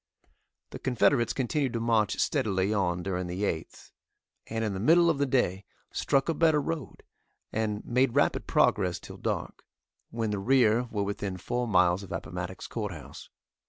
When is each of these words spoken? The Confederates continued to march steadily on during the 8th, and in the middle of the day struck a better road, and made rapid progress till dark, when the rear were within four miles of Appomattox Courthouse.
The 0.71 0.79
Confederates 0.79 1.31
continued 1.31 1.73
to 1.73 1.79
march 1.79 2.17
steadily 2.19 2.73
on 2.73 3.03
during 3.03 3.27
the 3.27 3.43
8th, 3.43 3.91
and 4.47 4.65
in 4.65 4.73
the 4.73 4.79
middle 4.79 5.11
of 5.11 5.19
the 5.19 5.27
day 5.27 5.63
struck 5.91 6.27
a 6.27 6.33
better 6.33 6.59
road, 6.59 7.03
and 7.53 7.85
made 7.85 8.15
rapid 8.15 8.47
progress 8.47 8.97
till 8.99 9.17
dark, 9.17 9.63
when 10.09 10.31
the 10.31 10.39
rear 10.39 10.85
were 10.85 11.03
within 11.03 11.37
four 11.37 11.67
miles 11.67 12.01
of 12.01 12.11
Appomattox 12.11 12.65
Courthouse. 12.65 13.29